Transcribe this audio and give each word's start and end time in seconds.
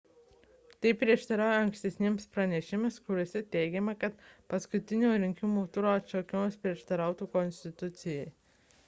tai 0.83 0.91
prieštarauja 1.01 1.57
ankstesniems 1.65 2.23
pranešimams 2.37 2.97
kuriuose 3.09 3.41
teigiama 3.57 3.95
kad 4.05 4.17
paskutinio 4.55 5.13
rinkimų 5.25 5.67
turo 5.77 5.93
atšaukimas 5.99 6.59
prieštarautų 6.65 7.29
konstitucijai 7.37 8.27